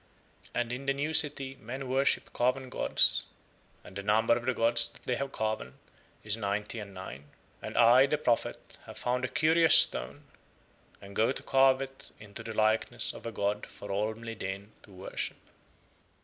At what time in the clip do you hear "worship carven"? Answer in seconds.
1.87-2.69